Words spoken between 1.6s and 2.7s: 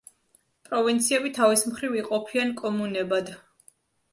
მხრივ იყოფიან